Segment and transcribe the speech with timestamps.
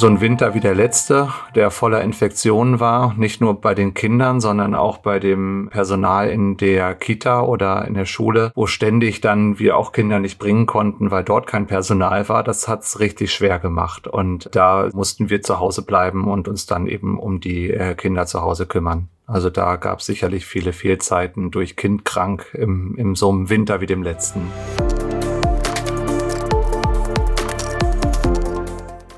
[0.00, 4.40] so ein Winter wie der letzte, der voller Infektionen war, nicht nur bei den Kindern,
[4.40, 9.58] sondern auch bei dem Personal in der Kita oder in der Schule, wo ständig dann
[9.58, 12.42] wir auch Kinder nicht bringen konnten, weil dort kein Personal war.
[12.42, 16.86] Das hat's richtig schwer gemacht und da mussten wir zu Hause bleiben und uns dann
[16.86, 19.08] eben um die äh, Kinder zu Hause kümmern.
[19.26, 23.82] Also da gab es sicherlich viele Fehlzeiten durch Kind krank im, im so einem Winter
[23.82, 24.40] wie dem letzten.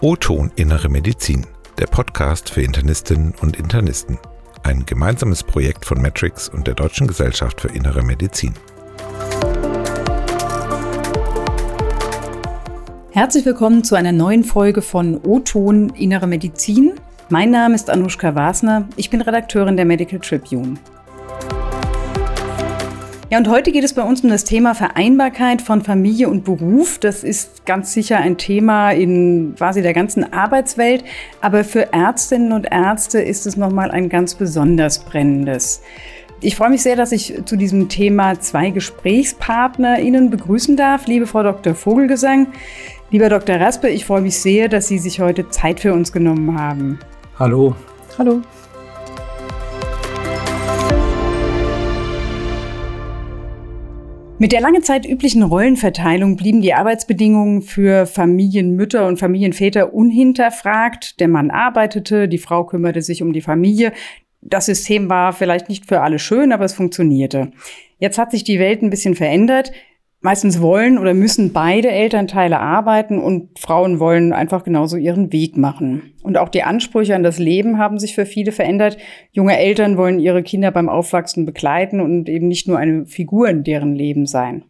[0.04, 1.46] O-Ton Innere Medizin,
[1.78, 4.18] der Podcast für Internistinnen und Internisten.
[4.64, 8.52] Ein gemeinsames Projekt von Matrix und der Deutschen Gesellschaft für Innere Medizin.
[13.12, 16.94] Herzlich willkommen zu einer neuen Folge von O-Ton Innere Medizin.
[17.28, 20.80] Mein Name ist Anushka Wasner, ich bin Redakteurin der Medical Tribune.
[23.32, 26.98] Ja, und heute geht es bei uns um das Thema Vereinbarkeit von Familie und Beruf.
[26.98, 31.02] Das ist ganz sicher ein Thema in quasi der ganzen Arbeitswelt,
[31.40, 35.80] aber für Ärztinnen und Ärzte ist es nochmal ein ganz besonders brennendes.
[36.42, 41.06] Ich freue mich sehr, dass ich zu diesem Thema zwei GesprächspartnerInnen begrüßen darf.
[41.06, 41.74] Liebe Frau Dr.
[41.74, 42.48] Vogelgesang,
[43.10, 43.58] lieber Dr.
[43.58, 46.98] Raspe, ich freue mich sehr, dass Sie sich heute Zeit für uns genommen haben.
[47.38, 47.74] Hallo.
[48.18, 48.42] Hallo.
[54.42, 61.20] Mit der lange Zeit üblichen Rollenverteilung blieben die Arbeitsbedingungen für Familienmütter und Familienväter unhinterfragt.
[61.20, 63.92] Der Mann arbeitete, die Frau kümmerte sich um die Familie.
[64.40, 67.52] Das System war vielleicht nicht für alle schön, aber es funktionierte.
[68.00, 69.70] Jetzt hat sich die Welt ein bisschen verändert.
[70.24, 76.14] Meistens wollen oder müssen beide Elternteile arbeiten und Frauen wollen einfach genauso ihren Weg machen.
[76.22, 78.98] Und auch die Ansprüche an das Leben haben sich für viele verändert.
[79.32, 83.64] Junge Eltern wollen ihre Kinder beim Aufwachsen begleiten und eben nicht nur eine Figur in
[83.64, 84.62] deren Leben sein.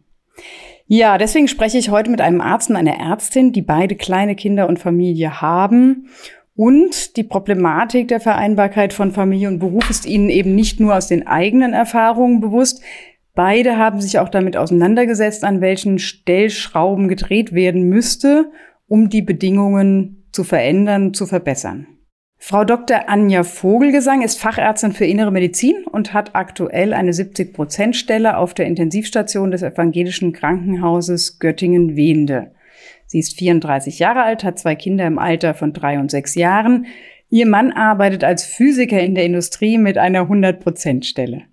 [0.87, 4.67] Ja, deswegen spreche ich heute mit einem Arzt und einer Ärztin, die beide kleine Kinder
[4.67, 6.07] und Familie haben.
[6.55, 11.07] Und die Problematik der Vereinbarkeit von Familie und Beruf ist ihnen eben nicht nur aus
[11.07, 12.81] den eigenen Erfahrungen bewusst,
[13.35, 18.51] Beide haben sich auch damit auseinandergesetzt, an welchen Stellschrauben gedreht werden müsste,
[18.87, 21.87] um die Bedingungen zu verändern, zu verbessern.
[22.37, 23.07] Frau Dr.
[23.07, 29.49] Anja Vogelgesang ist Fachärztin für Innere Medizin und hat aktuell eine 70-Prozent-Stelle auf der Intensivstation
[29.49, 32.51] des Evangelischen Krankenhauses Göttingen-Wende.
[33.07, 36.85] Sie ist 34 Jahre alt, hat zwei Kinder im Alter von drei und sechs Jahren.
[37.29, 41.43] Ihr Mann arbeitet als Physiker in der Industrie mit einer 100-Prozent-Stelle.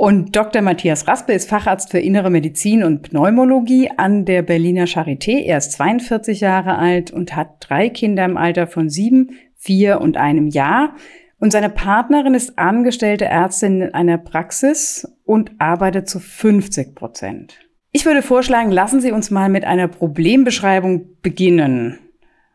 [0.00, 0.62] Und Dr.
[0.62, 5.42] Matthias Raspe ist Facharzt für Innere Medizin und Pneumologie an der Berliner Charité.
[5.42, 10.16] Er ist 42 Jahre alt und hat drei Kinder im Alter von sieben, vier und
[10.16, 10.94] einem Jahr.
[11.38, 17.58] Und seine Partnerin ist angestellte Ärztin in einer Praxis und arbeitet zu 50 Prozent.
[17.92, 21.98] Ich würde vorschlagen, lassen Sie uns mal mit einer Problembeschreibung beginnen.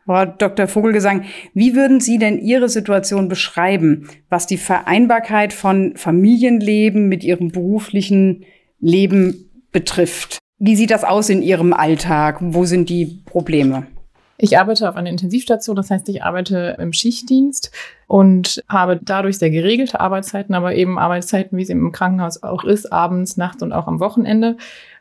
[0.06, 0.68] Frau Dr.
[0.68, 7.50] Vogelgesang, wie würden Sie denn Ihre Situation beschreiben, was die Vereinbarkeit von Familienleben mit Ihrem
[7.50, 8.44] beruflichen
[8.78, 10.38] Leben betrifft?
[10.58, 12.38] Wie sieht das aus in Ihrem Alltag?
[12.40, 13.88] Wo sind die Probleme?
[14.38, 17.70] Ich arbeite auf einer Intensivstation, das heißt, ich arbeite im Schichtdienst
[18.06, 22.92] und habe dadurch sehr geregelte Arbeitszeiten, aber eben Arbeitszeiten, wie es im Krankenhaus auch ist,
[22.92, 24.56] abends, nachts und auch am Wochenende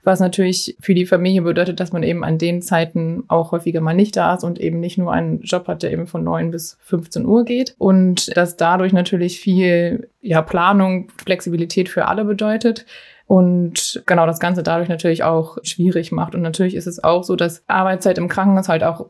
[0.05, 3.95] was natürlich für die Familie bedeutet, dass man eben an den Zeiten auch häufiger mal
[3.95, 6.77] nicht da ist und eben nicht nur einen Job hat, der eben von 9 bis
[6.81, 12.85] 15 Uhr geht und dass dadurch natürlich viel ja, Planung, Flexibilität für alle bedeutet
[13.25, 16.35] und genau das Ganze dadurch natürlich auch schwierig macht.
[16.35, 19.07] Und natürlich ist es auch so, dass Arbeitszeit im Krankenhaus halt auch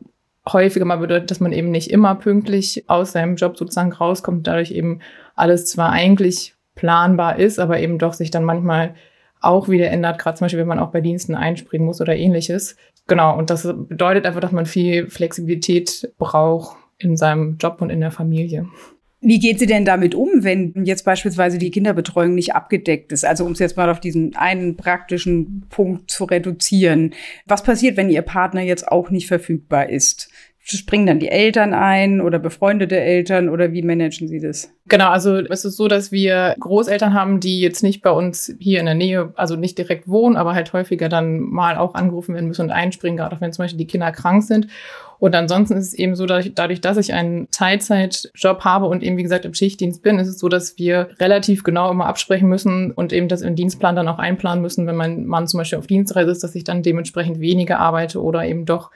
[0.48, 4.70] häufiger mal bedeutet, dass man eben nicht immer pünktlich aus seinem Job sozusagen rauskommt, dadurch
[4.70, 5.00] eben
[5.34, 8.94] alles zwar eigentlich planbar ist, aber eben doch sich dann manchmal
[9.40, 12.76] auch wieder ändert, gerade zum Beispiel, wenn man auch bei Diensten einspringen muss oder ähnliches.
[13.06, 18.00] Genau, und das bedeutet einfach, dass man viel Flexibilität braucht in seinem Job und in
[18.00, 18.66] der Familie.
[19.20, 23.24] Wie geht sie denn damit um, wenn jetzt beispielsweise die Kinderbetreuung nicht abgedeckt ist?
[23.24, 27.14] Also um es jetzt mal auf diesen einen praktischen Punkt zu reduzieren.
[27.46, 30.30] Was passiert, wenn ihr Partner jetzt auch nicht verfügbar ist?
[30.68, 34.72] Springen dann die Eltern ein oder befreundete Eltern oder wie managen Sie das?
[34.88, 38.80] Genau, also es ist so, dass wir Großeltern haben, die jetzt nicht bei uns hier
[38.80, 42.48] in der Nähe, also nicht direkt wohnen, aber halt häufiger dann mal auch angerufen werden
[42.48, 44.66] müssen und einspringen, gerade wenn zum Beispiel die Kinder krank sind.
[45.18, 49.02] Und ansonsten ist es eben so, dass ich, dadurch, dass ich einen Teilzeitjob habe und
[49.02, 52.48] eben, wie gesagt, im Schichtdienst bin, ist es so, dass wir relativ genau immer absprechen
[52.48, 55.78] müssen und eben das im Dienstplan dann auch einplanen müssen, wenn mein Mann zum Beispiel
[55.78, 58.90] auf Dienstreise ist, dass ich dann dementsprechend weniger arbeite oder eben doch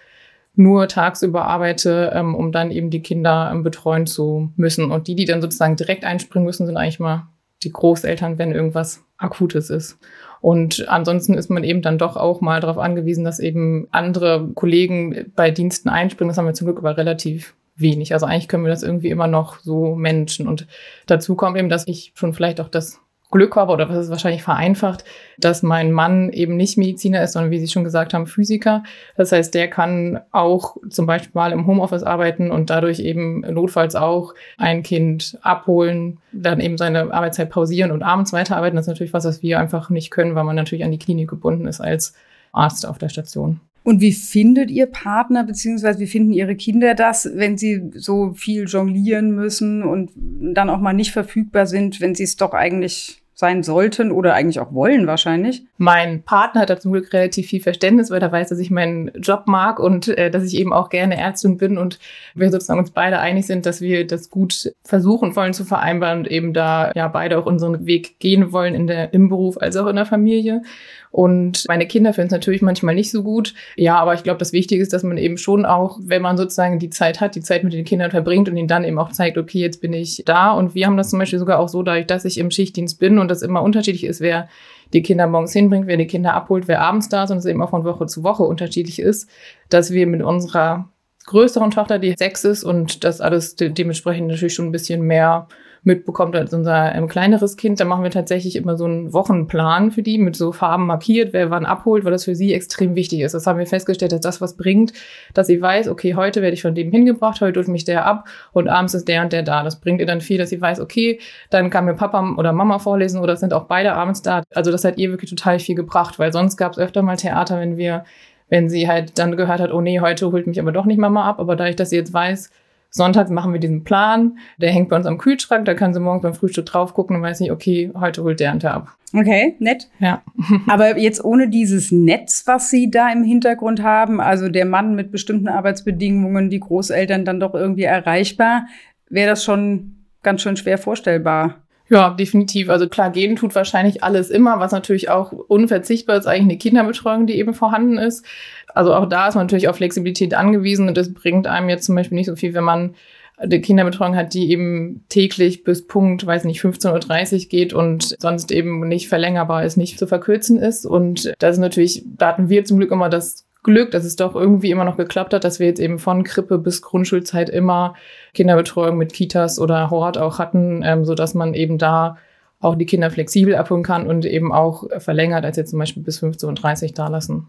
[0.55, 4.91] nur tagsüber arbeite, ähm, um dann eben die Kinder ähm, betreuen zu müssen.
[4.91, 7.29] Und die, die dann sozusagen direkt einspringen müssen, sind eigentlich mal
[7.63, 9.99] die Großeltern, wenn irgendwas Akutes ist.
[10.41, 15.31] Und ansonsten ist man eben dann doch auch mal darauf angewiesen, dass eben andere Kollegen
[15.37, 16.31] bei Diensten einspringen.
[16.31, 18.13] Das haben wir zum Glück aber relativ wenig.
[18.13, 20.49] Also eigentlich können wir das irgendwie immer noch so managen.
[20.49, 20.67] Und
[21.07, 23.01] dazu kommt eben, dass ich schon vielleicht auch das
[23.31, 25.05] Glück habe, oder was ist wahrscheinlich vereinfacht,
[25.39, 28.83] dass mein Mann eben nicht Mediziner ist, sondern wie Sie schon gesagt haben, Physiker.
[29.17, 33.95] Das heißt, der kann auch zum Beispiel mal im Homeoffice arbeiten und dadurch eben notfalls
[33.95, 38.77] auch ein Kind abholen, dann eben seine Arbeitszeit pausieren und abends weiterarbeiten.
[38.77, 41.31] Das ist natürlich was, was wir einfach nicht können, weil man natürlich an die Klinik
[41.31, 42.15] gebunden ist als
[42.53, 43.61] Arzt auf der Station.
[43.83, 48.65] Und wie findet Ihr Partner beziehungsweise wie finden Ihre Kinder das, wenn sie so viel
[48.65, 53.65] jonglieren müssen und dann auch mal nicht verfügbar sind, wenn sie es doch eigentlich sein
[53.65, 55.65] sollten oder eigentlich auch wollen wahrscheinlich.
[55.79, 59.11] Mein Partner hat da zum Glück relativ viel Verständnis, weil er weiß, dass ich meinen
[59.21, 61.99] Job mag und äh, dass ich eben auch gerne Ärztin bin und
[62.35, 66.31] wir sozusagen uns beide einig sind, dass wir das gut versuchen wollen zu vereinbaren und
[66.31, 69.87] eben da ja beide auch unseren Weg gehen wollen in der, im Beruf als auch
[69.87, 70.63] in der Familie.
[71.11, 73.55] Und meine Kinder finden es natürlich manchmal nicht so gut.
[73.77, 76.79] Ja, aber ich glaube, das Wichtige ist, dass man eben schon auch, wenn man sozusagen
[76.79, 79.37] die Zeit hat, die Zeit mit den Kindern verbringt und ihnen dann eben auch zeigt,
[79.37, 80.53] okay, jetzt bin ich da.
[80.53, 83.19] Und wir haben das zum Beispiel sogar auch so, dadurch, dass ich im Schichtdienst bin
[83.19, 84.49] und das immer unterschiedlich ist, wer
[84.93, 87.63] die Kinder morgens hinbringt, wer die Kinder abholt, wer abends da ist und es eben
[87.63, 89.29] auch von Woche zu Woche unterschiedlich ist,
[89.69, 90.89] dass wir mit unserer
[91.27, 95.47] größeren Tochter, die sechs ist und das alles de dementsprechend natürlich schon ein bisschen mehr
[95.83, 97.81] mitbekommt als unser ähm, kleineres Kind.
[97.81, 101.51] Da machen wir tatsächlich immer so einen Wochenplan für die mit so Farben markiert, wer
[101.51, 103.33] wann abholt, weil das für sie extrem wichtig ist.
[103.33, 104.93] Das haben wir festgestellt, dass das was bringt,
[105.35, 108.29] dass sie weiß, okay, heute werde ich von dem hingebracht, heute holt mich der ab
[108.53, 109.63] und abends ist der und der da.
[109.63, 111.19] Das bringt ihr dann viel, dass sie weiß, okay,
[111.51, 114.43] dann kann mir Papa oder Mama vorlesen oder sind auch beide abends da.
[114.55, 117.61] Also das hat ihr wirklich total viel gebracht, weil sonst gab es öfter mal Theater,
[117.61, 118.05] wenn wir
[118.51, 121.25] wenn sie halt dann gehört hat, oh nee, heute holt mich aber doch nicht Mama
[121.25, 121.39] ab.
[121.39, 122.51] Aber dadurch, dass sie jetzt weiß,
[122.91, 126.23] Sonntags machen wir diesen Plan, der hängt bei uns am Kühlschrank, da kann sie morgens
[126.23, 128.97] beim Frühstück drauf gucken und weiß nicht, okay, heute holt der der ab.
[129.13, 129.89] Okay, nett.
[129.99, 130.23] Ja.
[130.67, 135.11] Aber jetzt ohne dieses Netz, was Sie da im Hintergrund haben, also der Mann mit
[135.11, 138.67] bestimmten Arbeitsbedingungen, die Großeltern dann doch irgendwie erreichbar,
[139.09, 141.63] wäre das schon ganz schön schwer vorstellbar.
[141.91, 142.71] Ja, definitiv.
[142.71, 147.27] Also klar, gehen tut wahrscheinlich alles immer, was natürlich auch unverzichtbar ist, eigentlich eine Kinderbetreuung,
[147.27, 148.25] die eben vorhanden ist.
[148.73, 151.97] Also auch da ist man natürlich auf Flexibilität angewiesen und das bringt einem jetzt zum
[151.97, 152.95] Beispiel nicht so viel, wenn man
[153.39, 158.53] eine Kinderbetreuung hat, die eben täglich bis Punkt, weiß nicht, 15.30 Uhr geht und sonst
[158.53, 160.87] eben nicht verlängerbar ist, nicht zu verkürzen ist.
[160.87, 164.35] Und das ist natürlich, da hatten wir zum Glück immer das Glück, dass es doch
[164.35, 167.95] irgendwie immer noch geklappt hat, dass wir jetzt eben von Krippe bis Grundschulzeit immer
[168.35, 172.17] Kinderbetreuung mit Kitas oder Hort auch hatten, ähm, so dass man eben da
[172.61, 176.23] auch die Kinder flexibel abholen kann und eben auch verlängert als jetzt zum Beispiel bis
[176.23, 177.47] 15.30 Uhr da lassen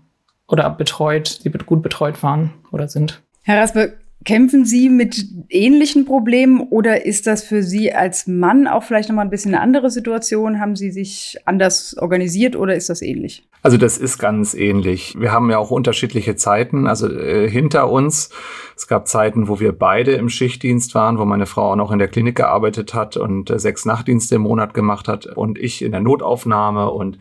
[0.48, 3.22] oder betreut, die gut betreut waren oder sind.
[3.44, 3.94] Herr Raspe,
[4.24, 9.26] Kämpfen Sie mit ähnlichen Problemen oder ist das für Sie als Mann auch vielleicht nochmal
[9.26, 10.60] ein bisschen eine andere Situation?
[10.60, 13.48] Haben Sie sich anders organisiert oder ist das ähnlich?
[13.64, 15.16] Also das ist ganz ähnlich.
[15.20, 16.88] Wir haben ja auch unterschiedliche Zeiten.
[16.88, 18.30] Also äh, hinter uns,
[18.76, 22.00] es gab Zeiten, wo wir beide im Schichtdienst waren, wo meine Frau auch noch in
[22.00, 25.92] der Klinik gearbeitet hat und äh, sechs Nachtdienste im Monat gemacht hat und ich in
[25.92, 27.18] der Notaufnahme und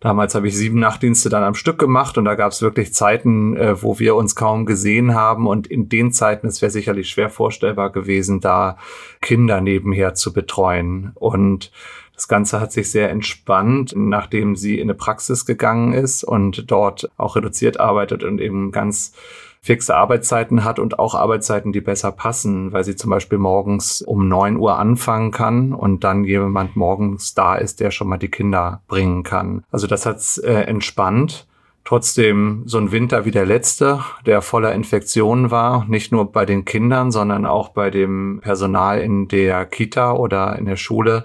[0.00, 3.56] Damals habe ich sieben Nachtdienste dann am Stück gemacht und da gab es wirklich Zeiten,
[3.56, 5.46] äh, wo wir uns kaum gesehen haben.
[5.46, 8.76] Und in den Zeiten, es wäre sicherlich schwer vorstellbar gewesen, da
[9.20, 11.12] Kinder nebenher zu betreuen.
[11.14, 11.72] Und
[12.14, 17.10] das Ganze hat sich sehr entspannt, nachdem sie in eine Praxis gegangen ist und dort
[17.18, 19.12] auch reduziert arbeitet und eben ganz
[19.66, 24.28] fixe Arbeitszeiten hat und auch Arbeitszeiten, die besser passen, weil sie zum Beispiel morgens um
[24.28, 28.82] neun Uhr anfangen kann und dann jemand morgens da ist, der schon mal die Kinder
[28.86, 29.64] bringen kann.
[29.72, 31.46] Also das hat's äh, entspannt.
[31.84, 36.64] Trotzdem so ein Winter wie der letzte, der voller Infektionen war, nicht nur bei den
[36.64, 41.24] Kindern, sondern auch bei dem Personal in der Kita oder in der Schule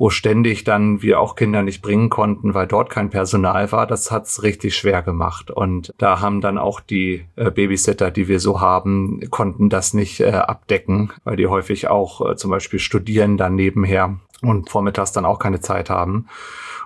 [0.00, 4.10] wo ständig dann wir auch Kinder nicht bringen konnten, weil dort kein Personal war, das
[4.10, 5.50] hat's richtig schwer gemacht.
[5.50, 10.20] Und da haben dann auch die äh, Babysitter, die wir so haben, konnten das nicht
[10.20, 15.24] äh, abdecken, weil die häufig auch äh, zum Beispiel studieren dann nebenher und vormittags dann
[15.24, 16.26] auch keine Zeit haben.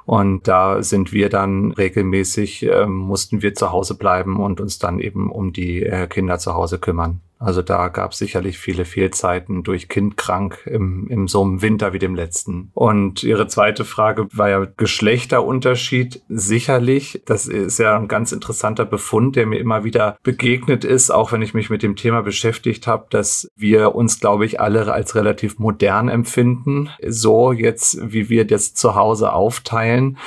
[0.07, 5.01] Und da sind wir dann regelmäßig, äh, mussten wir zu Hause bleiben und uns dann
[5.01, 7.21] eben um die äh, Kinder zu Hause kümmern.
[7.45, 11.93] Also da gab es sicherlich viele Fehlzeiten durch Kind krank im, im so einem Winter
[11.93, 12.71] wie dem letzten.
[12.73, 16.23] Und Ihre zweite Frage war ja Geschlechterunterschied.
[16.29, 21.33] Sicherlich, das ist ja ein ganz interessanter Befund, der mir immer wieder begegnet ist, auch
[21.33, 25.15] wenn ich mich mit dem Thema beschäftigt habe, dass wir uns, glaube ich, alle als
[25.15, 26.89] relativ modern empfinden.
[27.07, 30.19] So jetzt, wie wir das zu Hause aufteilen.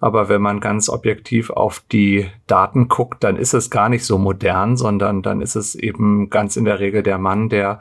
[0.00, 4.16] Aber wenn man ganz objektiv auf die Daten guckt, dann ist es gar nicht so
[4.16, 7.80] modern, sondern dann ist es eben ganz in der Regel der Mann, der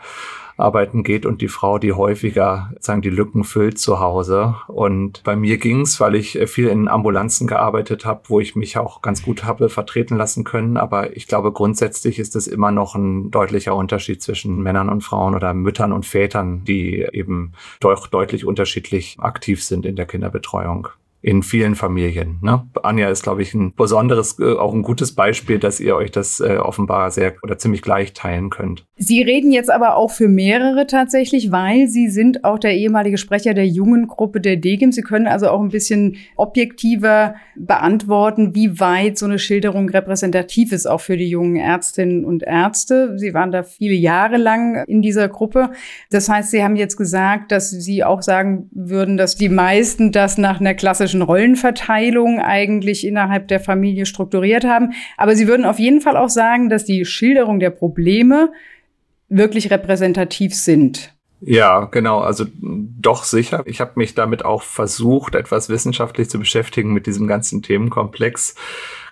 [0.60, 4.56] arbeiten geht und die Frau, die häufiger sagen die Lücken füllt zu Hause.
[4.68, 9.02] Und bei mir ging's, weil ich viel in Ambulanzen gearbeitet habe, wo ich mich auch
[9.02, 10.78] ganz gut habe vertreten lassen können.
[10.78, 15.36] Aber ich glaube, grundsätzlich ist es immer noch ein deutlicher Unterschied zwischen Männern und Frauen
[15.36, 20.90] oder Müttern und Vätern, die eben doch deutlich unterschiedlich aktiv sind in der Kinderbetreuung
[21.22, 22.40] in vielen Familien.
[22.42, 22.66] Ne?
[22.82, 26.40] Anja ist, glaube ich, ein besonderes, äh, auch ein gutes Beispiel, dass ihr euch das
[26.40, 28.86] äh, offenbar sehr oder ziemlich gleich teilen könnt.
[28.96, 33.54] Sie reden jetzt aber auch für mehrere tatsächlich, weil Sie sind auch der ehemalige Sprecher
[33.54, 34.92] der jungen Gruppe der DGIM.
[34.92, 40.86] Sie können also auch ein bisschen objektiver beantworten, wie weit so eine Schilderung repräsentativ ist,
[40.86, 43.18] auch für die jungen Ärztinnen und Ärzte.
[43.18, 45.72] Sie waren da viele Jahre lang in dieser Gruppe.
[46.12, 50.38] Das heißt, Sie haben jetzt gesagt, dass Sie auch sagen würden, dass die meisten das
[50.38, 54.94] nach einer klassischen klassischen Rollenverteilung eigentlich innerhalb der Familie strukturiert haben.
[55.18, 58.52] Aber Sie würden auf jeden Fall auch sagen, dass die Schilderung der Probleme
[59.28, 61.14] wirklich repräsentativ sind.
[61.42, 63.64] Ja, genau, also doch sicher.
[63.66, 68.56] Ich habe mich damit auch versucht, etwas wissenschaftlich zu beschäftigen mit diesem ganzen Themenkomplex.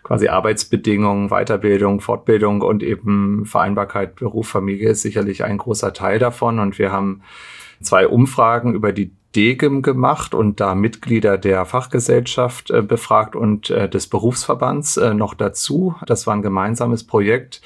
[0.03, 6.59] Quasi Arbeitsbedingungen, Weiterbildung, Fortbildung und eben Vereinbarkeit Beruf, Familie ist sicherlich ein großer Teil davon.
[6.59, 7.23] Und wir haben
[7.81, 13.89] zwei Umfragen über die DEGIM gemacht und da Mitglieder der Fachgesellschaft äh, befragt und äh,
[13.89, 15.95] des Berufsverbands äh, noch dazu.
[16.05, 17.61] Das war ein gemeinsames Projekt.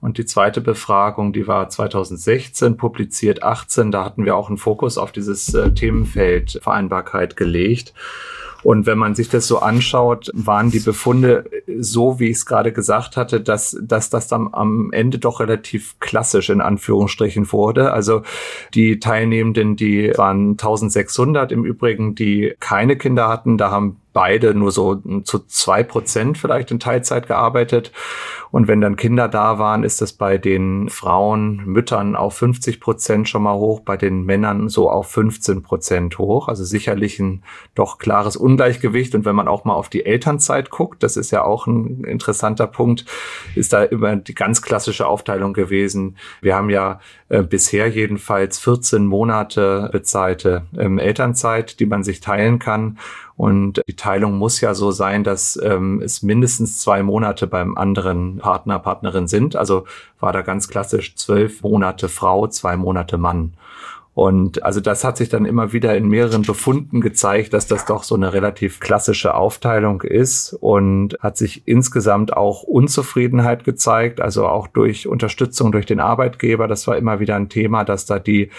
[0.00, 3.90] Und die zweite Befragung, die war 2016 publiziert, 18.
[3.90, 7.94] Da hatten wir auch einen Fokus auf dieses äh, Themenfeld Vereinbarkeit gelegt.
[8.64, 11.44] Und wenn man sich das so anschaut, waren die Befunde
[11.78, 15.98] so, wie ich es gerade gesagt hatte, dass, dass das dann am Ende doch relativ
[16.00, 17.92] klassisch in Anführungsstrichen wurde.
[17.92, 18.22] Also
[18.72, 23.58] die Teilnehmenden, die waren 1600 im Übrigen, die keine Kinder hatten.
[23.58, 24.94] Da haben beide nur so
[25.24, 27.92] zu zwei Prozent vielleicht in Teilzeit gearbeitet.
[28.50, 33.28] Und wenn dann Kinder da waren, ist das bei den Frauen, Müttern auf 50 Prozent
[33.28, 36.46] schon mal hoch, bei den Männern so auf 15 Prozent hoch.
[36.46, 37.42] Also sicherlich ein
[37.74, 39.16] doch klares Ungleichgewicht.
[39.16, 42.68] Und wenn man auch mal auf die Elternzeit guckt, das ist ja auch ein interessanter
[42.68, 43.06] Punkt,
[43.56, 46.16] ist da immer die ganz klassische Aufteilung gewesen.
[46.40, 52.60] Wir haben ja äh, bisher jedenfalls 14 Monate bezahlte ähm, Elternzeit, die man sich teilen
[52.60, 52.98] kann.
[53.36, 58.38] Und die Teilung muss ja so sein, dass ähm, es mindestens zwei Monate beim anderen
[58.38, 59.56] Partner, Partnerin sind.
[59.56, 59.86] Also
[60.20, 63.54] war da ganz klassisch zwölf Monate Frau, zwei Monate Mann.
[64.14, 68.04] Und also das hat sich dann immer wieder in mehreren Befunden gezeigt, dass das doch
[68.04, 74.68] so eine relativ klassische Aufteilung ist und hat sich insgesamt auch Unzufriedenheit gezeigt, also auch
[74.68, 76.68] durch Unterstützung durch den Arbeitgeber.
[76.68, 78.50] Das war immer wieder ein Thema, dass da die,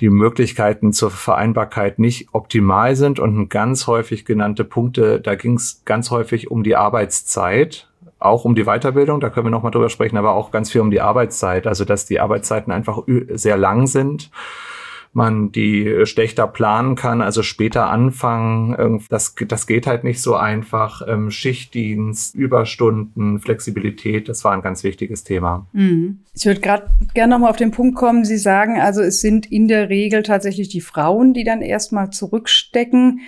[0.00, 5.82] die Möglichkeiten zur Vereinbarkeit nicht optimal sind und ganz häufig genannte Punkte, da ging es
[5.84, 10.16] ganz häufig um die Arbeitszeit auch um die Weiterbildung, da können wir nochmal drüber sprechen,
[10.16, 13.02] aber auch ganz viel um die Arbeitszeit, also dass die Arbeitszeiten einfach
[13.34, 14.30] sehr lang sind
[15.16, 19.02] man die schlechter planen kann, also später anfangen.
[19.08, 21.00] Das, das geht halt nicht so einfach.
[21.08, 25.66] Ähm, Schichtdienst, Überstunden, Flexibilität, das war ein ganz wichtiges Thema.
[25.72, 26.18] Mhm.
[26.34, 28.26] Ich würde gerade gerne nochmal auf den Punkt kommen.
[28.26, 33.20] Sie sagen also, es sind in der Regel tatsächlich die Frauen, die dann erstmal zurückstecken.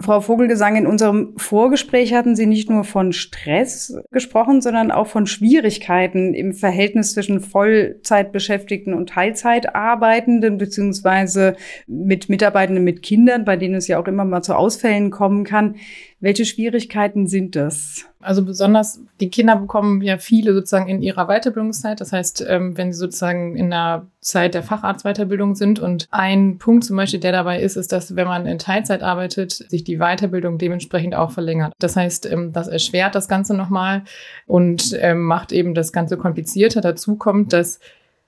[0.00, 5.26] Frau Vogelgesang, in unserem Vorgespräch hatten Sie nicht nur von Stress gesprochen, sondern auch von
[5.26, 13.88] Schwierigkeiten im Verhältnis zwischen Vollzeitbeschäftigten und Teilzeitarbeitenden, beziehungsweise mit Mitarbeitenden mit Kindern, bei denen es
[13.88, 15.76] ja auch immer mal zu Ausfällen kommen kann.
[16.20, 18.06] Welche Schwierigkeiten sind das?
[18.20, 22.00] Also besonders die Kinder bekommen ja viele sozusagen in ihrer Weiterbildungszeit.
[22.00, 26.84] Das heißt, ähm, wenn sie sozusagen in der Zeit der Facharztweiterbildung sind und ein Punkt
[26.84, 30.58] zum Beispiel, der dabei ist, ist, dass wenn man in Teilzeit arbeitet, sich die Weiterbildung
[30.58, 31.72] dementsprechend auch verlängert.
[31.78, 34.02] Das heißt, ähm, das erschwert das Ganze nochmal
[34.46, 36.80] und ähm, macht eben das Ganze komplizierter.
[36.80, 37.78] Dazu kommt, dass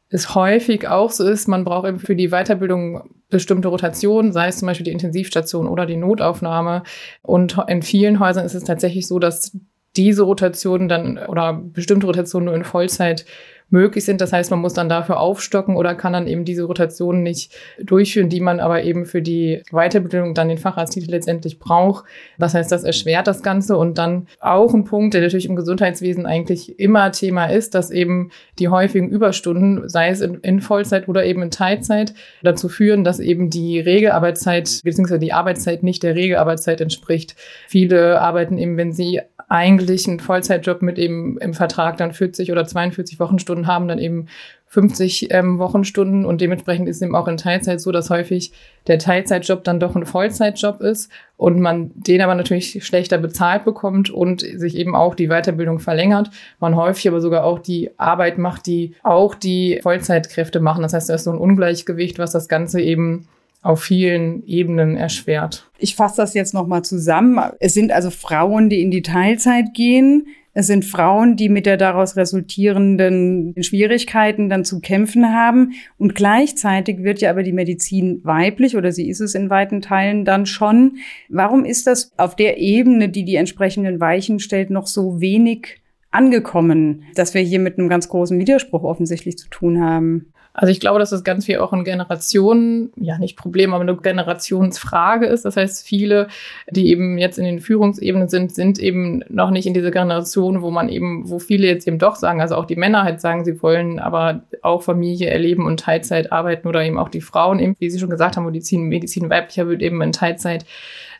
[0.08, 4.58] es häufig auch so ist, man braucht eben für die Weiterbildung bestimmte Rotationen, sei es
[4.58, 6.82] zum Beispiel die Intensivstation oder die Notaufnahme.
[7.22, 9.56] Und in vielen Häusern ist es tatsächlich so, dass
[9.96, 13.24] diese Rotationen dann oder bestimmte Rotationen nur in Vollzeit
[13.70, 14.20] möglich sind.
[14.20, 18.28] Das heißt, man muss dann dafür aufstocken oder kann dann eben diese Rotationen nicht durchführen,
[18.28, 22.04] die man aber eben für die Weiterbildung dann den Facharzttitel letztendlich braucht.
[22.38, 26.26] Das heißt, das erschwert das Ganze und dann auch ein Punkt, der natürlich im Gesundheitswesen
[26.26, 31.24] eigentlich immer Thema ist, dass eben die häufigen Überstunden, sei es in, in Vollzeit oder
[31.24, 35.18] eben in Teilzeit, dazu führen, dass eben die Regelarbeitszeit bzw.
[35.18, 37.36] die Arbeitszeit nicht der Regelarbeitszeit entspricht.
[37.68, 39.20] Viele arbeiten eben, wenn sie
[39.50, 44.26] eigentlich einen Vollzeitjob mit eben im Vertrag dann 40 oder 42 Wochenstunden haben, dann eben
[44.68, 48.52] 50 ähm, Wochenstunden und dementsprechend ist eben auch in Teilzeit so, dass häufig
[48.86, 54.08] der Teilzeitjob dann doch ein Vollzeitjob ist und man den aber natürlich schlechter bezahlt bekommt
[54.10, 56.30] und sich eben auch die Weiterbildung verlängert.
[56.60, 60.82] Man häufig aber sogar auch die Arbeit macht, die auch die Vollzeitkräfte machen.
[60.82, 63.26] Das heißt, da ist so ein Ungleichgewicht, was das Ganze eben
[63.62, 65.70] auf vielen Ebenen erschwert.
[65.78, 67.38] Ich fasse das jetzt nochmal zusammen.
[67.60, 70.26] Es sind also Frauen, die in die Teilzeit gehen.
[70.52, 75.72] Es sind Frauen, die mit der daraus resultierenden Schwierigkeiten dann zu kämpfen haben.
[75.96, 80.24] Und gleichzeitig wird ja aber die Medizin weiblich oder sie ist es in weiten Teilen
[80.24, 80.96] dann schon.
[81.28, 87.04] Warum ist das auf der Ebene, die die entsprechenden Weichen stellt, noch so wenig angekommen,
[87.14, 90.32] dass wir hier mit einem ganz großen Widerspruch offensichtlich zu tun haben?
[90.60, 93.96] Also ich glaube, dass das ganz viel auch ein Generationen, ja nicht Problem, aber eine
[93.96, 95.46] Generationsfrage ist.
[95.46, 96.28] Das heißt, viele,
[96.70, 100.70] die eben jetzt in den Führungsebenen sind, sind eben noch nicht in dieser Generation, wo
[100.70, 103.62] man eben, wo viele jetzt eben doch sagen, also auch die Männer halt sagen, sie
[103.62, 107.88] wollen aber auch Familie erleben und Teilzeit arbeiten oder eben auch die Frauen eben, wie
[107.88, 110.66] Sie schon gesagt haben, Medizin, Medizin weiblicher wird eben in Teilzeit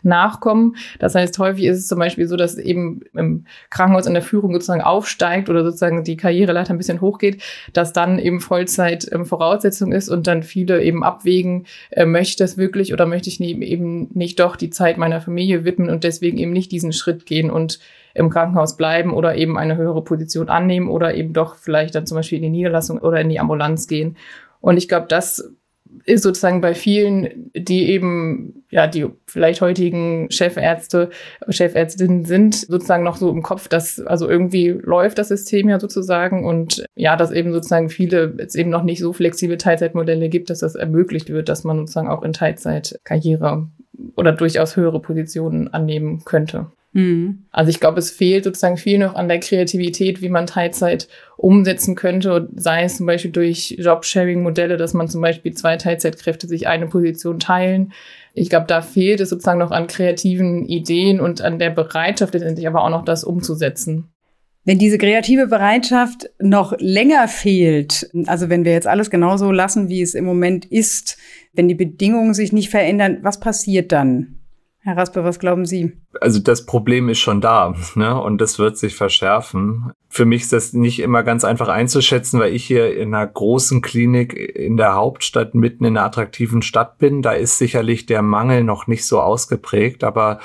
[0.03, 0.77] nachkommen.
[0.99, 4.53] Das heißt, häufig ist es zum Beispiel so, dass eben im Krankenhaus in der Führung
[4.53, 7.43] sozusagen aufsteigt oder sozusagen die Karriereleiter ein bisschen hochgeht,
[7.73, 12.37] dass dann eben Vollzeit ähm, Voraussetzung ist und dann viele eben abwägen, äh, möchte ich
[12.37, 16.39] das wirklich oder möchte ich eben nicht doch die Zeit meiner Familie widmen und deswegen
[16.39, 17.81] eben nicht diesen Schritt gehen und
[18.15, 22.17] im Krankenhaus bleiben oder eben eine höhere Position annehmen oder eben doch vielleicht dann zum
[22.17, 24.17] Beispiel in die Niederlassung oder in die Ambulanz gehen.
[24.61, 25.53] Und ich glaube, das
[26.05, 31.11] ist sozusagen bei vielen, die eben, ja, die vielleicht heutigen Chefärzte,
[31.49, 36.45] Chefärztinnen sind, sozusagen noch so im Kopf, dass, also irgendwie läuft das System ja sozusagen
[36.45, 40.61] und ja, dass eben sozusagen viele, es eben noch nicht so flexible Teilzeitmodelle gibt, dass
[40.61, 43.69] das ermöglicht wird, dass man sozusagen auch in Teilzeit Karriere
[44.17, 46.67] oder durchaus höhere Positionen annehmen könnte.
[46.93, 47.45] Mhm.
[47.53, 51.95] Also ich glaube, es fehlt sozusagen viel noch an der Kreativität, wie man Teilzeit umsetzen
[51.95, 56.89] könnte, sei es zum Beispiel durch Jobsharing-Modelle, dass man zum Beispiel zwei Teilzeitkräfte sich eine
[56.89, 57.93] Position teilen.
[58.35, 62.67] Ich glaube, da fehlt es sozusagen noch an kreativen Ideen und an der Bereitschaft letztendlich
[62.67, 64.09] aber auch noch das umzusetzen.
[64.65, 70.03] Wenn diese kreative Bereitschaft noch länger fehlt, also wenn wir jetzt alles genauso lassen, wie
[70.03, 71.17] es im Moment ist,
[71.55, 74.41] wenn die Bedingungen sich nicht verändern, was passiert dann?
[74.83, 75.93] Herr Raspe, was glauben Sie?
[76.23, 78.19] Also das Problem ist schon da, ne?
[78.21, 79.93] Und das wird sich verschärfen.
[80.09, 83.83] Für mich ist das nicht immer ganz einfach einzuschätzen, weil ich hier in einer großen
[83.83, 87.21] Klinik in der Hauptstadt mitten in einer attraktiven Stadt bin.
[87.21, 90.41] Da ist sicherlich der Mangel noch nicht so ausgeprägt, aber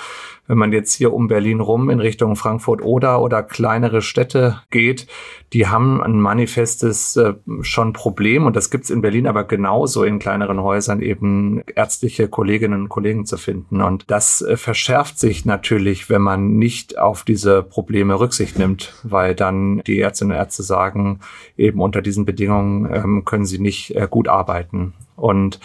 [0.47, 5.07] wenn man jetzt hier um Berlin rum in Richtung Frankfurt oder oder kleinere Städte geht,
[5.53, 10.19] die haben ein manifestes äh, schon Problem und das gibt's in Berlin aber genauso in
[10.19, 16.09] kleineren Häusern eben ärztliche Kolleginnen und Kollegen zu finden und das äh, verschärft sich natürlich,
[16.09, 21.19] wenn man nicht auf diese Probleme Rücksicht nimmt, weil dann die Ärztinnen und Ärzte sagen,
[21.57, 24.93] eben unter diesen Bedingungen ähm, können sie nicht äh, gut arbeiten.
[25.15, 25.59] Und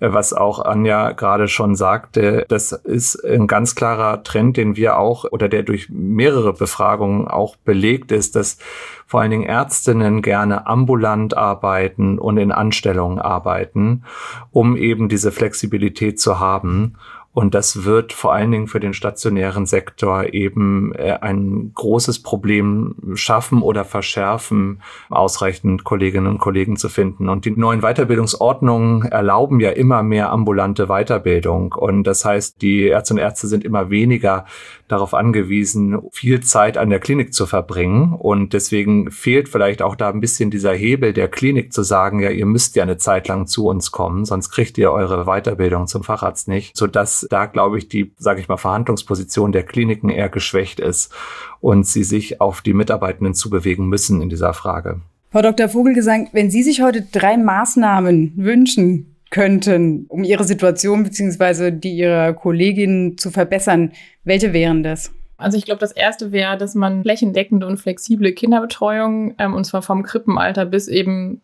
[0.00, 4.98] äh, was auch Anja gerade schon sagte, das ist ein ganz klarer Trend, den wir
[4.98, 8.58] auch oder der durch mehrere Befragungen auch belegt ist, dass
[9.06, 14.04] vor allen Dingen Ärztinnen gerne ambulant arbeiten und in Anstellungen arbeiten,
[14.50, 16.94] um eben diese Flexibilität zu haben.
[17.34, 22.94] Und das wird vor allen Dingen für den stationären Sektor eben äh, ein großes Problem
[23.14, 27.30] schaffen oder verschärfen, ausreichend Kolleginnen und Kollegen zu finden.
[27.30, 31.72] Und die neuen Weiterbildungsordnungen erlauben ja immer mehr ambulante Weiterbildung.
[31.72, 34.44] Und das heißt, die Ärzte und Ärzte sind immer weniger
[34.88, 38.12] darauf angewiesen, viel Zeit an der Klinik zu verbringen.
[38.12, 42.28] Und deswegen fehlt vielleicht auch da ein bisschen dieser Hebel der Klinik zu sagen, ja,
[42.28, 46.02] ihr müsst ja eine Zeit lang zu uns kommen, sonst kriegt ihr eure Weiterbildung zum
[46.02, 50.80] Facharzt nicht, sodass da, glaube ich, die, sage ich mal, Verhandlungsposition der Kliniken eher geschwächt
[50.80, 51.12] ist
[51.60, 55.00] und sie sich auf die Mitarbeitenden zubewegen müssen in dieser Frage.
[55.30, 55.68] Frau Dr.
[55.68, 61.70] Vogelgesang, wenn Sie sich heute drei Maßnahmen wünschen könnten, um Ihre Situation bzw.
[61.70, 63.92] die Ihrer Kolleginnen zu verbessern,
[64.24, 65.10] welche wären das?
[65.38, 69.82] Also ich glaube, das erste wäre, dass man flächendeckende und flexible Kinderbetreuung, ähm, und zwar
[69.82, 71.40] vom Krippenalter bis eben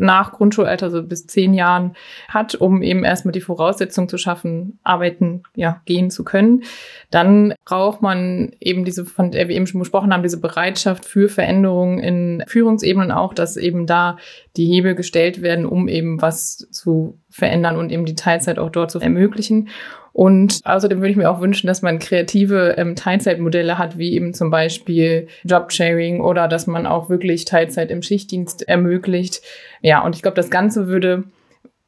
[0.00, 1.94] nach Grundschulalter, also bis zehn Jahren
[2.28, 6.62] hat, um eben erstmal die Voraussetzung zu schaffen, arbeiten, ja, gehen zu können.
[7.10, 11.28] Dann braucht man eben diese, von der wir eben schon besprochen haben, diese Bereitschaft für
[11.28, 14.16] Veränderungen in Führungsebenen auch, dass eben da
[14.56, 18.90] die Hebel gestellt werden, um eben was zu verändern und eben die Teilzeit auch dort
[18.90, 19.68] zu ermöglichen.
[20.12, 24.34] Und außerdem würde ich mir auch wünschen, dass man kreative ähm, Teilzeitmodelle hat, wie eben
[24.34, 29.42] zum Beispiel Jobsharing oder dass man auch wirklich Teilzeit im Schichtdienst ermöglicht.
[29.82, 31.24] Ja, und ich glaube, das Ganze würde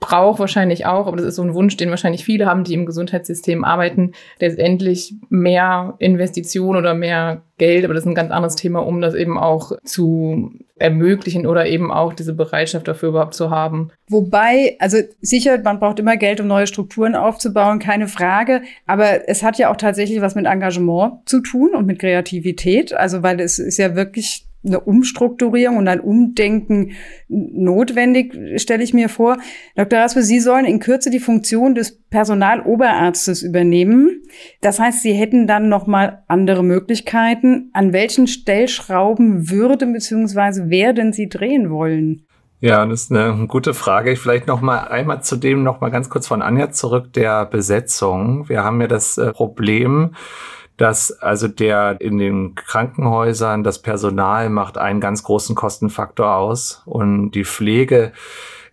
[0.03, 2.87] braucht wahrscheinlich auch, aber das ist so ein Wunsch, den wahrscheinlich viele haben, die im
[2.87, 8.81] Gesundheitssystem arbeiten, letztendlich mehr Investitionen oder mehr Geld, aber das ist ein ganz anderes Thema,
[8.81, 10.51] um das eben auch zu
[10.83, 13.91] ermöglichen oder eben auch diese Bereitschaft dafür überhaupt zu haben.
[14.09, 18.63] Wobei, also sicher, man braucht immer Geld, um neue Strukturen aufzubauen, keine Frage.
[18.87, 22.93] Aber es hat ja auch tatsächlich was mit Engagement zu tun und mit Kreativität.
[22.93, 26.93] Also, weil es ist ja wirklich eine Umstrukturierung und ein Umdenken
[27.29, 29.39] notwendig, stelle ich mir vor.
[29.77, 29.99] Dr.
[29.99, 34.23] Raspe, Sie sollen in Kürze die Funktion des Personaloberarztes übernehmen.
[34.61, 37.71] Das heißt, Sie hätten dann noch mal andere Möglichkeiten.
[37.73, 40.71] An welchen Stellschrauben würde bzw.
[40.71, 42.27] werden Sie drehen wollen?
[42.61, 44.13] Ja, das ist eine gute Frage.
[44.13, 47.45] Ich vielleicht noch mal einmal zu dem noch mal ganz kurz von Anja zurück der
[47.45, 48.49] Besetzung.
[48.49, 50.15] Wir haben ja das äh, Problem,
[50.77, 57.33] dass also der in den Krankenhäusern das Personal macht einen ganz großen Kostenfaktor aus und
[57.33, 58.13] die Pflege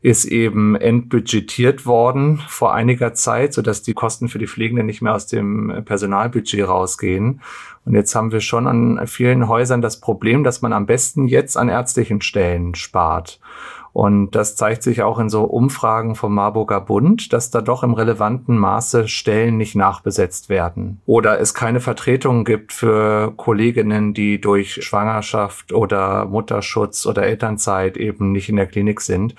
[0.01, 5.01] ist eben entbudgetiert worden vor einiger Zeit, so dass die Kosten für die Pflegenden nicht
[5.01, 7.41] mehr aus dem Personalbudget rausgehen.
[7.85, 11.57] Und jetzt haben wir schon an vielen Häusern das Problem, dass man am besten jetzt
[11.57, 13.41] an ärztlichen Stellen spart.
[13.99, 17.93] Und das zeigt sich auch in so Umfragen vom Marburger Bund, dass da doch im
[17.93, 21.01] relevanten Maße Stellen nicht nachbesetzt werden.
[21.05, 28.31] Oder es keine Vertretungen gibt für Kolleginnen, die durch Schwangerschaft oder Mutterschutz oder Elternzeit eben
[28.31, 29.35] nicht in der Klinik sind.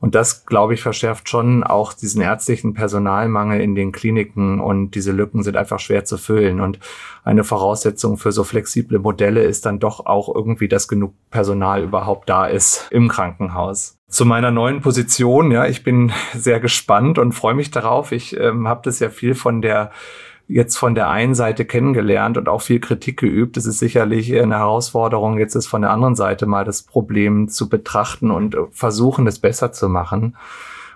[0.00, 5.12] Und das, glaube ich, verschärft schon auch diesen ärztlichen Personalmangel in den Kliniken und diese
[5.12, 6.60] Lücken sind einfach schwer zu füllen.
[6.60, 6.78] Und
[7.24, 12.28] eine Voraussetzung für so flexible Modelle ist dann doch auch irgendwie, dass genug Personal überhaupt
[12.28, 15.50] da ist im Krankenhaus zu meiner neuen Position.
[15.50, 18.12] Ja, ich bin sehr gespannt und freue mich darauf.
[18.12, 19.90] Ich ähm, habe das ja viel von der
[20.46, 23.56] jetzt von der einen Seite kennengelernt und auch viel Kritik geübt.
[23.56, 27.70] Es ist sicherlich eine Herausforderung, jetzt ist von der anderen Seite mal das Problem zu
[27.70, 30.36] betrachten und versuchen, es besser zu machen.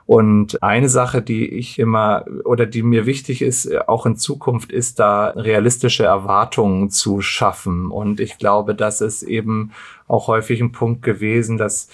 [0.05, 4.99] Und eine Sache, die ich immer oder die mir wichtig ist, auch in Zukunft, ist
[4.99, 7.91] da realistische Erwartungen zu schaffen.
[7.91, 9.73] Und ich glaube, das ist eben
[10.07, 11.89] auch häufig ein Punkt gewesen, dass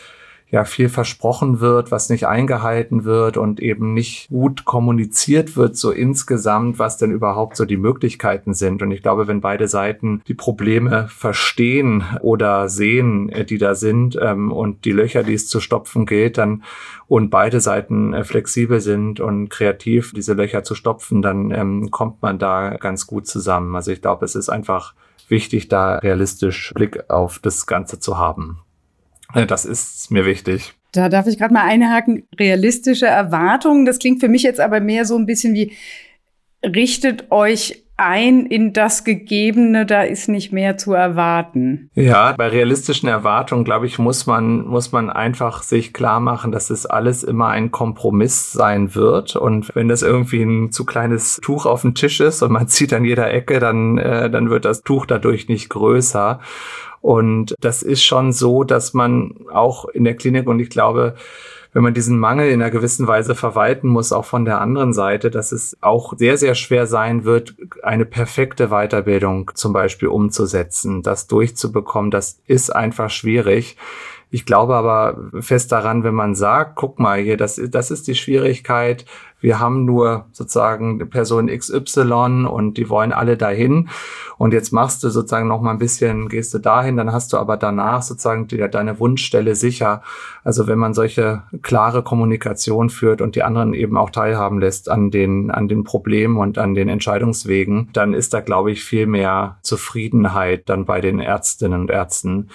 [0.50, 5.90] ja viel versprochen wird, was nicht eingehalten wird und eben nicht gut kommuniziert wird, so
[5.90, 8.82] insgesamt, was denn überhaupt so die Möglichkeiten sind.
[8.82, 14.18] Und ich glaube, wenn beide Seiten die Probleme verstehen oder sehen, äh, die da sind
[14.20, 16.62] ähm, und die Löcher, die es zu stopfen gilt, dann
[17.06, 22.22] und beide Seiten äh, flexibel sind und kreativ, diese Löcher zu stopfen, dann ähm, kommt
[22.22, 23.74] man da ganz gut zusammen.
[23.74, 24.94] Also ich glaube, es ist einfach
[25.28, 28.63] wichtig, da realistisch Blick auf das Ganze zu haben.
[29.34, 30.74] Das ist mir wichtig.
[30.92, 32.22] Da darf ich gerade mal einhaken.
[32.38, 33.84] Realistische Erwartungen.
[33.84, 35.72] Das klingt für mich jetzt aber mehr so ein bisschen wie,
[36.64, 41.90] richtet euch ein in das Gegebene, da ist nicht mehr zu erwarten.
[41.94, 46.70] Ja, bei realistischen Erwartungen, glaube ich, muss man, muss man einfach sich klar machen, dass
[46.70, 49.36] es alles immer ein Kompromiss sein wird.
[49.36, 52.92] Und wenn das irgendwie ein zu kleines Tuch auf dem Tisch ist und man zieht
[52.92, 56.40] an jeder Ecke, dann, äh, dann wird das Tuch dadurch nicht größer.
[57.00, 61.14] Und das ist schon so, dass man auch in der Klinik und ich glaube,
[61.74, 65.30] wenn man diesen Mangel in einer gewissen Weise verwalten muss, auch von der anderen Seite,
[65.30, 71.26] dass es auch sehr, sehr schwer sein wird, eine perfekte Weiterbildung zum Beispiel umzusetzen, das
[71.26, 73.76] durchzubekommen, das ist einfach schwierig.
[74.34, 78.16] Ich glaube aber fest daran, wenn man sagt, guck mal hier, das, das ist die
[78.16, 79.04] Schwierigkeit.
[79.38, 83.90] Wir haben nur sozusagen Person XY und die wollen alle dahin.
[84.36, 87.36] Und jetzt machst du sozusagen noch mal ein bisschen, gehst du dahin, dann hast du
[87.36, 90.02] aber danach sozusagen die, deine Wunschstelle sicher.
[90.42, 95.12] Also wenn man solche klare Kommunikation führt und die anderen eben auch teilhaben lässt an
[95.12, 99.58] den, an den Problemen und an den Entscheidungswegen, dann ist da, glaube ich, viel mehr
[99.62, 102.48] Zufriedenheit dann bei den Ärztinnen und Ärzten.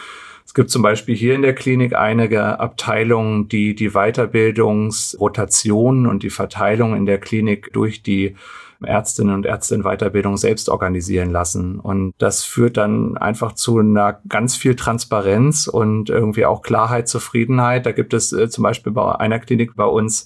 [0.50, 6.32] Es gibt zum Beispiel hier in der Klinik einige Abteilungen, die die Weiterbildungsrotation und die
[6.32, 8.36] Verteilung in der Klinik durch die
[8.84, 11.80] Ärztinnen und Ärzte in Weiterbildung selbst organisieren lassen.
[11.80, 17.86] Und das führt dann einfach zu einer ganz viel Transparenz und irgendwie auch Klarheit, Zufriedenheit.
[17.86, 20.26] Da gibt es äh, zum Beispiel bei einer Klinik bei uns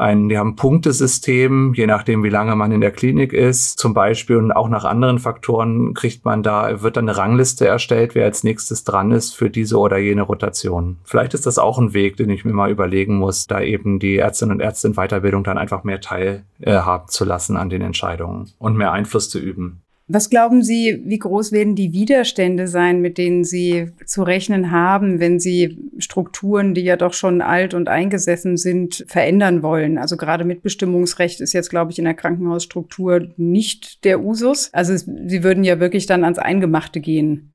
[0.00, 4.36] ein, die haben Punktesystem, je nachdem, wie lange man in der Klinik ist, zum Beispiel
[4.36, 8.42] und auch nach anderen Faktoren kriegt man da, wird dann eine Rangliste erstellt, wer als
[8.42, 10.96] nächstes dran ist für diese oder jene Rotation.
[11.04, 14.16] Vielleicht ist das auch ein Weg, den ich mir mal überlegen muss, da eben die
[14.16, 18.76] Ärztinnen und Ärzte in Weiterbildung dann einfach mehr teilhaben zu lassen an den Entscheidungen und
[18.76, 19.82] mehr Einfluss zu üben.
[20.12, 25.20] Was glauben Sie, wie groß werden die Widerstände sein, mit denen Sie zu rechnen haben,
[25.20, 29.98] wenn Sie Strukturen, die ja doch schon alt und eingesessen sind, verändern wollen?
[29.98, 34.70] Also gerade Mitbestimmungsrecht ist jetzt, glaube ich, in der Krankenhausstruktur nicht der Usus.
[34.72, 37.52] Also Sie würden ja wirklich dann ans Eingemachte gehen.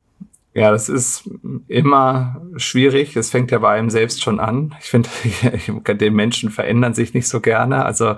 [0.55, 1.29] Ja, das ist
[1.67, 3.17] immer schwierig.
[3.17, 4.73] Es fängt ja bei einem selbst schon an.
[4.79, 5.09] Ich finde,
[5.99, 7.83] die Menschen verändern sich nicht so gerne.
[7.83, 8.15] Also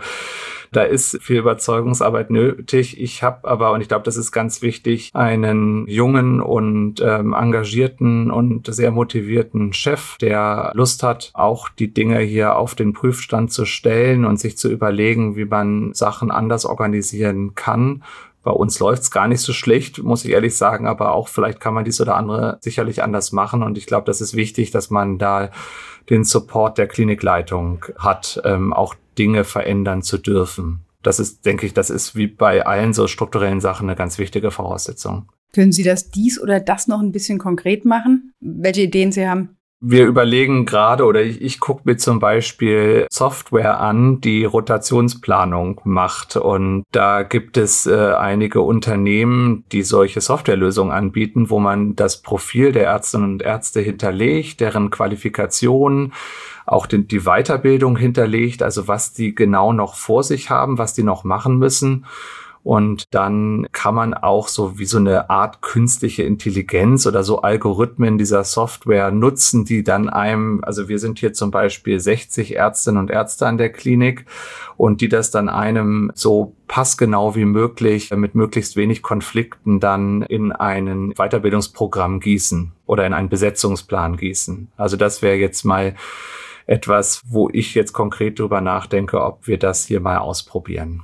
[0.72, 3.02] da ist viel Überzeugungsarbeit nötig.
[3.02, 8.30] Ich habe aber, und ich glaube, das ist ganz wichtig, einen jungen und ähm, engagierten
[8.30, 13.66] und sehr motivierten Chef, der Lust hat, auch die Dinge hier auf den Prüfstand zu
[13.66, 18.04] stellen und sich zu überlegen, wie man Sachen anders organisieren kann.
[18.48, 21.74] Bei uns läuft's gar nicht so schlecht, muss ich ehrlich sagen, aber auch vielleicht kann
[21.74, 23.62] man dies oder andere sicherlich anders machen.
[23.62, 25.50] Und ich glaube, das ist wichtig, dass man da
[26.10, 30.86] den Support der Klinikleitung hat, ähm, auch Dinge verändern zu dürfen.
[31.04, 34.50] Das ist, denke ich, das ist wie bei allen so strukturellen Sachen eine ganz wichtige
[34.50, 35.30] Voraussetzung.
[35.52, 38.32] Können Sie das dies oder das noch ein bisschen konkret machen?
[38.40, 39.57] Welche Ideen Sie haben?
[39.80, 46.36] Wir überlegen gerade oder ich, ich gucke mir zum Beispiel Software an, die Rotationsplanung macht.
[46.36, 52.72] Und da gibt es äh, einige Unternehmen, die solche Softwarelösungen anbieten, wo man das Profil
[52.72, 56.12] der Ärztinnen und Ärzte hinterlegt, deren Qualifikation,
[56.66, 61.04] auch den, die Weiterbildung hinterlegt, also was die genau noch vor sich haben, was die
[61.04, 62.06] noch machen müssen.
[62.68, 68.18] Und dann kann man auch so wie so eine Art künstliche Intelligenz oder so Algorithmen
[68.18, 73.10] dieser Software nutzen, die dann einem, also wir sind hier zum Beispiel 60 Ärztinnen und
[73.10, 74.26] Ärzte an der Klinik
[74.76, 80.52] und die das dann einem so passgenau wie möglich mit möglichst wenig Konflikten dann in
[80.52, 84.74] einen Weiterbildungsprogramm gießen oder in einen Besetzungsplan gießen.
[84.76, 85.96] Also das wäre jetzt mal
[86.66, 91.04] etwas, wo ich jetzt konkret drüber nachdenke, ob wir das hier mal ausprobieren.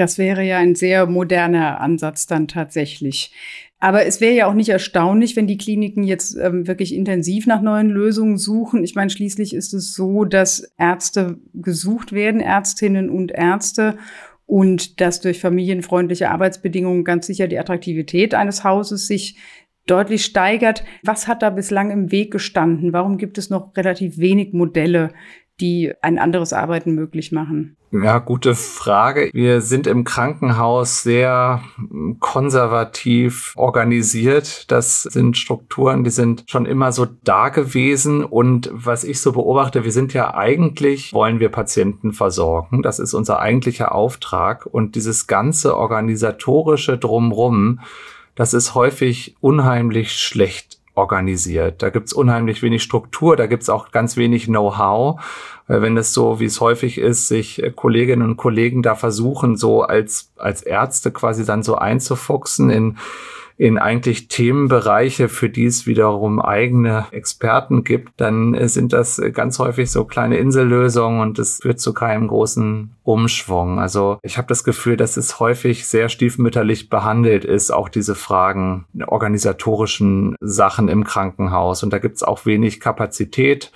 [0.00, 3.32] Das wäre ja ein sehr moderner Ansatz dann tatsächlich.
[3.80, 7.60] Aber es wäre ja auch nicht erstaunlich, wenn die Kliniken jetzt ähm, wirklich intensiv nach
[7.60, 8.82] neuen Lösungen suchen.
[8.82, 13.98] Ich meine, schließlich ist es so, dass Ärzte gesucht werden, Ärztinnen und Ärzte,
[14.46, 19.36] und dass durch familienfreundliche Arbeitsbedingungen ganz sicher die Attraktivität eines Hauses sich
[19.86, 20.82] deutlich steigert.
[21.02, 22.94] Was hat da bislang im Weg gestanden?
[22.94, 25.12] Warum gibt es noch relativ wenig Modelle,
[25.60, 27.76] die ein anderes Arbeiten möglich machen?
[27.92, 29.30] Ja, gute Frage.
[29.32, 31.60] Wir sind im Krankenhaus sehr
[32.20, 34.70] konservativ organisiert.
[34.70, 38.24] Das sind Strukturen, die sind schon immer so da gewesen.
[38.24, 42.82] Und was ich so beobachte, wir sind ja eigentlich, wollen wir Patienten versorgen.
[42.82, 44.66] Das ist unser eigentlicher Auftrag.
[44.66, 47.80] Und dieses ganze organisatorische Drumrum,
[48.36, 51.82] das ist häufig unheimlich schlecht organisiert.
[51.82, 55.20] Da gibt's unheimlich wenig Struktur, da gibt's auch ganz wenig Know-how.
[55.78, 59.82] Wenn es so, wie es häufig ist, sich äh, Kolleginnen und Kollegen da versuchen, so
[59.82, 62.96] als, als Ärzte quasi dann so einzufuchsen in
[63.60, 69.32] in eigentlich Themenbereiche, für die es wiederum eigene Experten gibt, dann äh, sind das äh,
[69.32, 73.78] ganz häufig so kleine Insellösungen und es führt zu keinem großen Umschwung.
[73.78, 78.86] Also ich habe das Gefühl, dass es häufig sehr stiefmütterlich behandelt ist, auch diese Fragen
[79.06, 81.82] organisatorischen Sachen im Krankenhaus.
[81.82, 83.72] Und da gibt es auch wenig Kapazität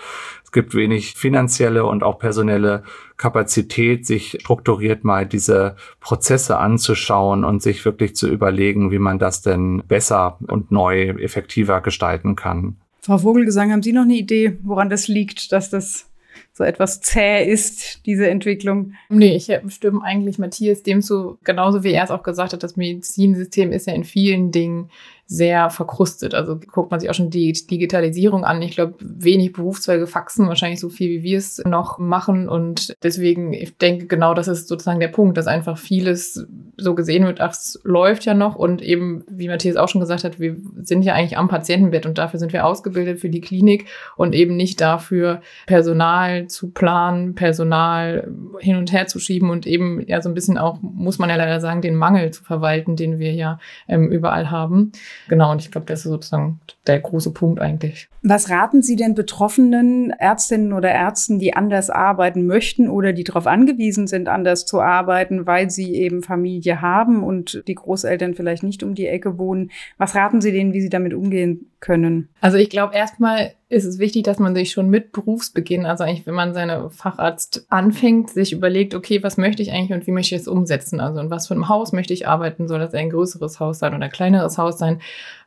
[0.54, 2.84] gibt wenig finanzielle und auch personelle
[3.18, 9.42] Kapazität, sich strukturiert mal diese Prozesse anzuschauen und sich wirklich zu überlegen, wie man das
[9.42, 12.76] denn besser und neu effektiver gestalten kann.
[13.02, 16.06] Frau Vogelgesang, haben Sie noch eine Idee, woran das liegt, dass das
[16.52, 18.94] so etwas zäh ist, diese Entwicklung.
[19.08, 22.76] Nee, ich stimme eigentlich Matthias dem zu, genauso wie er es auch gesagt hat, das
[22.76, 24.88] Medizinsystem ist ja in vielen Dingen
[25.26, 26.34] sehr verkrustet.
[26.34, 28.60] Also guckt man sich auch schon die Digitalisierung an.
[28.60, 32.48] Ich glaube, wenig Berufszweige faxen wahrscheinlich so viel, wie wir es noch machen.
[32.48, 37.24] Und deswegen, ich denke, genau das ist sozusagen der Punkt, dass einfach vieles so gesehen
[37.24, 38.56] wird, ach, es läuft ja noch.
[38.56, 42.18] Und eben, wie Matthias auch schon gesagt hat, wir sind ja eigentlich am Patientenbett und
[42.18, 48.30] dafür sind wir ausgebildet für die Klinik und eben nicht dafür, Personal zu planen, Personal
[48.60, 51.36] hin und her zu schieben und eben ja so ein bisschen auch, muss man ja
[51.36, 53.58] leider sagen, den Mangel zu verwalten, den wir ja
[53.88, 54.92] ähm, überall haben.
[55.28, 58.08] Genau, und ich glaube, das ist sozusagen der große Punkt eigentlich.
[58.22, 63.46] Was raten Sie denn betroffenen Ärztinnen oder Ärzten, die anders arbeiten möchten oder die darauf
[63.46, 68.82] angewiesen sind, anders zu arbeiten, weil sie eben Familie haben und die Großeltern vielleicht nicht
[68.82, 69.70] um die Ecke wohnen?
[69.98, 72.28] Was raten Sie denen, wie sie damit umgehen können?
[72.40, 76.26] Also ich glaube, erstmal ist es wichtig, dass man sich schon mit Berufsbeginn, also eigentlich,
[76.26, 80.34] wenn man seine Facharzt anfängt, sich überlegt, okay, was möchte ich eigentlich und wie möchte
[80.34, 81.00] ich es umsetzen?
[81.00, 82.68] Also in was für einem Haus möchte ich arbeiten?
[82.68, 85.00] Soll das ein größeres Haus sein oder ein kleineres Haus sein?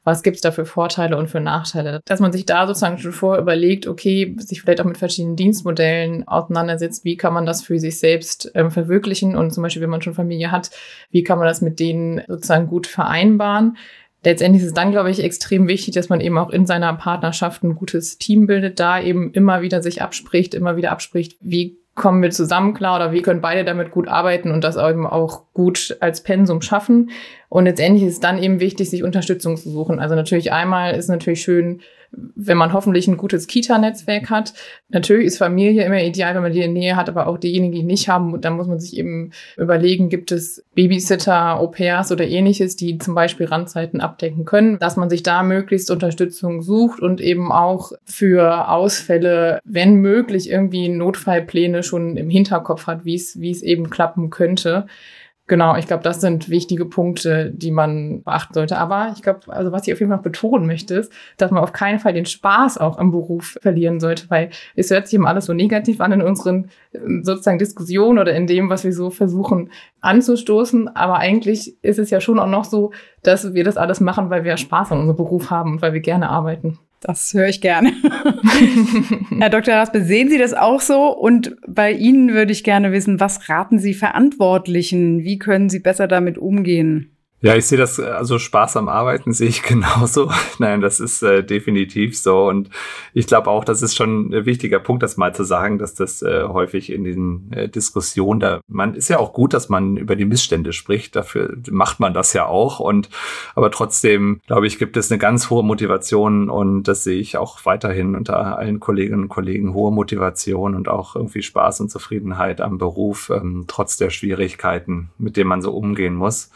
[0.07, 1.99] Was gibt es da für Vorteile und für Nachteile?
[2.05, 6.25] Dass man sich da sozusagen schon vorher überlegt, okay, sich vielleicht auch mit verschiedenen Dienstmodellen
[6.25, 10.01] auseinandersetzt, wie kann man das für sich selbst ähm, verwirklichen und zum Beispiel, wenn man
[10.01, 10.71] schon Familie hat,
[11.11, 13.75] wie kann man das mit denen sozusagen gut vereinbaren?
[14.23, 17.63] letztendlich ist es dann, glaube ich, extrem wichtig, dass man eben auch in seiner Partnerschaft
[17.63, 22.21] ein gutes Team bildet, da eben immer wieder sich abspricht, immer wieder abspricht, wie kommen
[22.21, 25.97] wir zusammen klar oder wie können beide damit gut arbeiten und das eben auch gut
[25.99, 27.09] als Pensum schaffen.
[27.49, 29.99] Und letztendlich ist es dann eben wichtig, sich Unterstützung zu suchen.
[29.99, 31.81] Also natürlich einmal ist natürlich schön,
[32.11, 34.53] wenn man hoffentlich ein gutes Kita-Netzwerk hat.
[34.89, 37.83] Natürlich ist Familie immer ideal, wenn man die in Nähe hat, aber auch diejenigen, die
[37.83, 42.97] nicht haben, dann muss man sich eben überlegen, gibt es Babysitter, Au-pairs oder ähnliches, die
[42.97, 47.91] zum Beispiel Randzeiten abdecken können, dass man sich da möglichst Unterstützung sucht und eben auch
[48.05, 54.87] für Ausfälle, wenn möglich, irgendwie Notfallpläne schon im Hinterkopf hat, wie es eben klappen könnte.
[55.49, 58.77] Genau, ich glaube, das sind wichtige Punkte, die man beachten sollte.
[58.77, 61.71] Aber ich glaube, also was ich auf jeden Fall betonen möchte, ist, dass man auf
[61.71, 65.45] keinen Fall den Spaß auch am Beruf verlieren sollte, weil es hört sich immer alles
[65.45, 66.69] so negativ an in unseren
[67.21, 70.93] sozusagen Diskussionen oder in dem, was wir so versuchen anzustoßen.
[70.95, 72.91] Aber eigentlich ist es ja schon auch noch so,
[73.23, 76.01] dass wir das alles machen, weil wir Spaß an unserem Beruf haben und weil wir
[76.01, 76.77] gerne arbeiten.
[76.99, 77.93] Das höre ich gerne.
[79.39, 79.75] Herr Dr.
[79.75, 81.15] Raspe, sehen Sie das auch so?
[81.15, 85.23] Und bei Ihnen würde ich gerne wissen, was raten Sie Verantwortlichen?
[85.23, 87.16] Wie können Sie besser damit umgehen?
[87.39, 90.31] Ja, ich sehe das, also Spaß am Arbeiten sehe ich genauso.
[90.57, 92.47] Nein, das ist äh, definitiv so.
[92.47, 92.71] Und
[93.13, 96.23] ich glaube auch, das ist schon ein wichtiger Punkt, das mal zu sagen, dass das
[96.23, 100.15] äh, häufig in den äh, Diskussionen da, man ist ja auch gut, dass man über
[100.15, 101.15] die Missstände spricht.
[101.15, 102.79] Dafür macht man das ja auch.
[102.79, 103.09] Und,
[103.53, 107.63] aber trotzdem, glaube ich, gibt es eine ganz hohe Motivation und das sehe ich auch
[107.65, 112.79] weiterhin unter allen Kolleginnen und Kollegen hohe Motivation und auch irgendwie Spaß und Zufriedenheit am
[112.79, 116.49] Beruf, ähm, trotz der Schwierigkeiten, mit denen man so umgehen muss.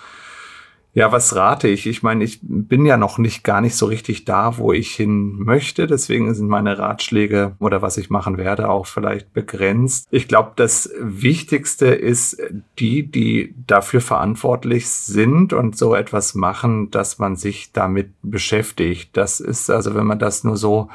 [0.94, 1.88] Ja, was rate ich?
[1.88, 5.38] Ich meine, ich bin ja noch nicht gar nicht so richtig da, wo ich hin
[5.40, 5.88] möchte.
[5.88, 10.08] Deswegen sind meine Ratschläge oder was ich machen werde auch vielleicht begrenzt.
[10.12, 12.42] Ich glaube, das Wichtigste ist
[12.78, 19.16] die, die dafür verantwortlich sind und so etwas machen, dass man sich damit beschäftigt.
[19.16, 20.90] Das ist also, wenn man das nur so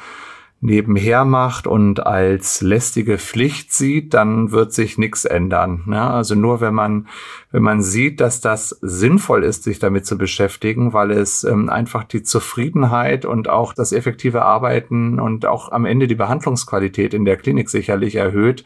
[0.67, 5.85] nebenher macht und als lästige Pflicht sieht, dann wird sich nichts ändern.
[5.87, 6.03] Ne?
[6.03, 7.07] also nur wenn man,
[7.53, 12.03] wenn man sieht, dass das sinnvoll ist, sich damit zu beschäftigen, weil es ähm, einfach
[12.03, 17.37] die Zufriedenheit und auch das effektive Arbeiten und auch am Ende die Behandlungsqualität in der
[17.37, 18.65] Klinik sicherlich erhöht,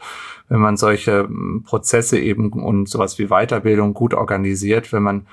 [0.49, 5.27] wenn man solche ähm, Prozesse eben und sowas wie Weiterbildung gut organisiert, wenn man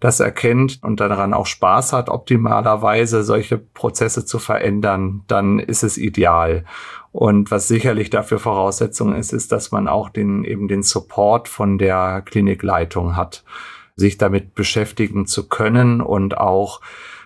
[0.00, 5.98] das erkennt und daran auch Spaß hat, optimalerweise solche Prozesse zu verändern, dann ist es
[5.98, 6.64] ideal.
[7.12, 11.76] Und was sicherlich dafür Voraussetzung ist, ist, dass man auch den, eben den Support von
[11.76, 13.44] der Klinikleitung hat,
[13.94, 16.80] sich damit beschäftigen zu können und auch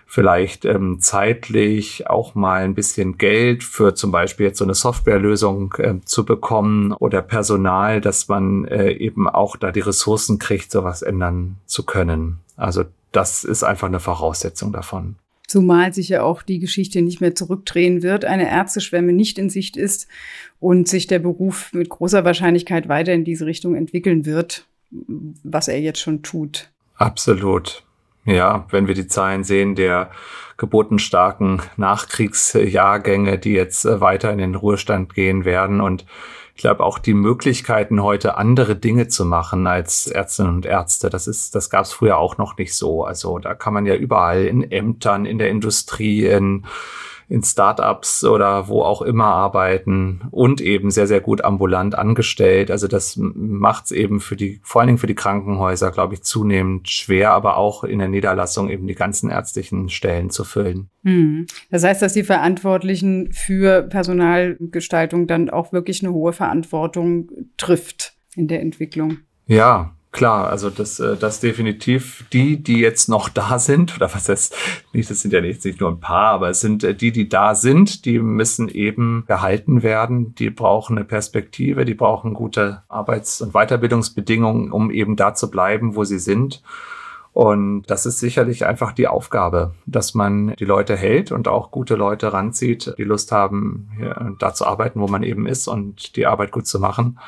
[0.05, 5.73] vielleicht ähm, zeitlich auch mal ein bisschen Geld für zum Beispiel jetzt so eine Softwarelösung
[5.77, 11.01] äh, zu bekommen oder Personal, dass man äh, eben auch da die Ressourcen kriegt, sowas
[11.01, 12.39] ändern zu können.
[12.55, 15.15] Also das ist einfach eine Voraussetzung davon.
[15.47, 19.77] Zumal sich ja auch die Geschichte nicht mehr zurückdrehen wird, eine Ärzteschwemme nicht in Sicht
[19.77, 20.07] ist
[20.59, 25.79] und sich der Beruf mit großer Wahrscheinlichkeit weiter in diese Richtung entwickeln wird, was er
[25.79, 26.69] jetzt schon tut.
[26.95, 27.84] Absolut.
[28.25, 30.09] Ja, wenn wir die Zahlen sehen der
[30.57, 36.05] geburtenstarken Nachkriegsjahrgänge, die jetzt äh, weiter in den Ruhestand gehen werden und
[36.55, 41.09] ich glaube auch die Möglichkeiten heute andere Dinge zu machen als Ärztinnen und Ärzte.
[41.09, 43.03] Das ist, das gab es früher auch noch nicht so.
[43.03, 46.65] Also da kann man ja überall in Ämtern, in der Industrie, in
[47.27, 52.69] in Startups oder wo auch immer arbeiten und eben sehr, sehr gut ambulant angestellt.
[52.69, 56.23] Also das macht es eben für die, vor allen Dingen für die Krankenhäuser, glaube ich,
[56.23, 60.89] zunehmend schwer, aber auch in der Niederlassung eben die ganzen ärztlichen Stellen zu füllen.
[61.03, 61.47] Hm.
[61.71, 68.47] Das heißt, dass die Verantwortlichen für Personalgestaltung dann auch wirklich eine hohe Verantwortung trifft in
[68.47, 69.17] der Entwicklung.
[69.47, 74.29] Ja, Klar, also das, äh, das definitiv die, die jetzt noch da sind, oder was
[74.29, 74.55] heißt
[74.93, 77.27] nicht, das sind ja nicht, nicht nur ein paar, aber es sind äh, die, die
[77.27, 83.41] da sind, die müssen eben gehalten werden, die brauchen eine Perspektive, die brauchen gute Arbeits-
[83.41, 86.63] und Weiterbildungsbedingungen, um eben da zu bleiben, wo sie sind.
[87.35, 91.95] Und das ist sicherlich einfach die Aufgabe, dass man die Leute hält und auch gute
[91.95, 93.89] Leute ranzieht, die Lust haben,
[94.39, 97.19] da zu arbeiten, wo man eben ist und die Arbeit gut zu machen.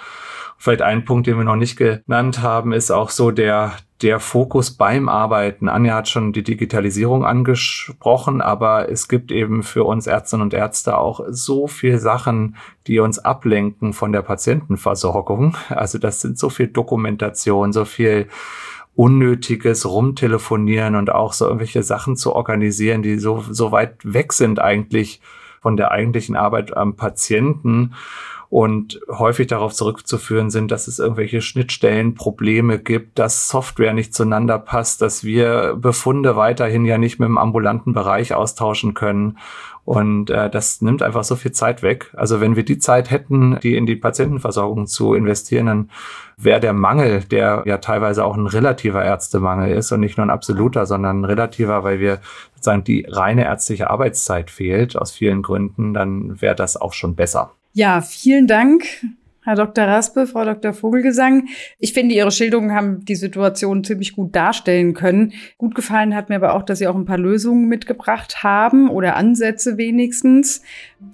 [0.58, 4.72] Vielleicht ein Punkt, den wir noch nicht genannt haben, ist auch so der, der Fokus
[4.72, 5.68] beim Arbeiten.
[5.68, 10.98] Anja hat schon die Digitalisierung angesprochen, aber es gibt eben für uns Ärztinnen und Ärzte
[10.98, 12.56] auch so viel Sachen,
[12.88, 15.58] die uns ablenken von der Patientenversorgung.
[15.68, 18.30] Also das sind so viel Dokumentation, so viel
[18.98, 24.60] unnötiges Rumtelefonieren und auch so irgendwelche Sachen zu organisieren, die so, so weit weg sind
[24.60, 25.22] eigentlich
[25.62, 27.94] von der eigentlichen Arbeit am Patienten.
[28.50, 35.02] Und häufig darauf zurückzuführen sind, dass es irgendwelche Schnittstellenprobleme gibt, dass Software nicht zueinander passt,
[35.02, 39.38] dass wir Befunde weiterhin ja nicht mit dem ambulanten Bereich austauschen können.
[39.84, 42.14] Und äh, das nimmt einfach so viel Zeit weg.
[42.16, 45.90] Also wenn wir die Zeit hätten, die in die Patientenversorgung zu investieren, dann
[46.36, 50.30] wäre der Mangel, der ja teilweise auch ein relativer Ärztemangel ist und nicht nur ein
[50.30, 52.20] absoluter, sondern ein relativer, weil wir
[52.56, 57.57] sozusagen die reine ärztliche Arbeitszeit fehlt aus vielen Gründen, dann wäre das auch schon besser.
[57.74, 58.86] Ja, vielen Dank.
[59.48, 59.86] Herr Dr.
[59.86, 60.74] Raspe, Frau Dr.
[60.74, 61.48] Vogelgesang.
[61.80, 65.32] Ich finde, Ihre Schilderungen haben die Situation ziemlich gut darstellen können.
[65.58, 69.16] Gut gefallen hat mir aber auch, dass Sie auch ein paar Lösungen mitgebracht haben oder
[69.16, 70.64] Ansätze wenigstens.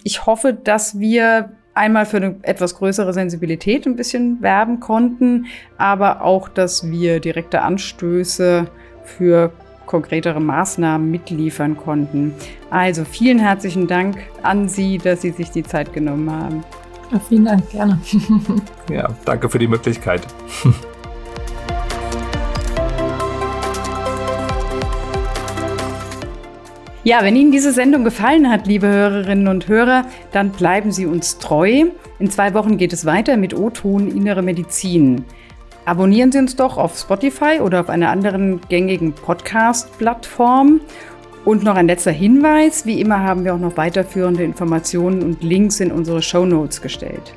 [0.03, 5.45] Ich hoffe, dass wir einmal für eine etwas größere Sensibilität ein bisschen werben konnten,
[5.77, 8.67] aber auch, dass wir direkte Anstöße
[9.03, 9.53] für
[9.85, 12.33] konkretere Maßnahmen mitliefern konnten.
[12.69, 16.63] Also vielen herzlichen Dank an Sie, dass Sie sich die Zeit genommen haben.
[17.11, 17.99] Ja, vielen Dank, gerne.
[18.89, 20.25] ja, danke für die Möglichkeit.
[27.05, 31.37] Ja, wenn Ihnen diese Sendung gefallen hat, liebe Hörerinnen und Hörer, dann bleiben Sie uns
[31.37, 31.87] treu.
[32.17, 35.25] In zwei Wochen geht es weiter mit O-Ton Innere Medizin.
[35.85, 40.79] Abonnieren Sie uns doch auf Spotify oder auf einer anderen gängigen Podcast-Plattform.
[41.43, 45.81] Und noch ein letzter Hinweis, wie immer haben wir auch noch weiterführende Informationen und Links
[45.81, 47.33] in unsere Show Notes gestellt.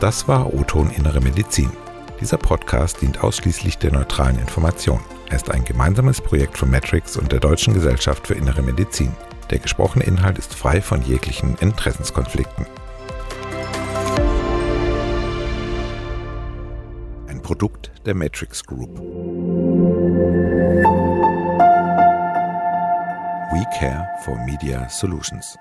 [0.00, 1.70] Das war O-Ton Innere Medizin.
[2.20, 4.98] Dieser Podcast dient ausschließlich der neutralen Information.
[5.30, 9.12] Er ist ein gemeinsames Projekt von Matrix und der Deutschen Gesellschaft für Innere Medizin.
[9.54, 12.66] Der gesprochene Inhalt ist frei von jeglichen Interessenskonflikten.
[17.28, 18.98] Ein Produkt der Matrix Group.
[23.52, 25.56] We care for Media Solutions.